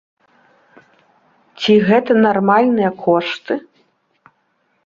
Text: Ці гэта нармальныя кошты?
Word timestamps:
Ці 1.65 1.73
гэта 1.89 2.11
нармальныя 2.27 2.91
кошты? 3.05 3.53